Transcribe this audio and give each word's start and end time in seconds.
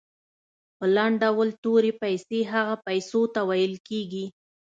په 0.77 0.85
لنډ 0.95 1.15
ډول 1.23 1.49
تورې 1.63 1.91
پیسې 2.01 2.39
هغو 2.51 2.75
پیسو 2.87 3.21
ته 3.33 3.41
ویل 3.49 3.73
کیږي. 3.87 4.25